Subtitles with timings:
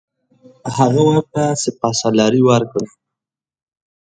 [0.75, 2.87] هغه ورته سپه سالاري ورکړه.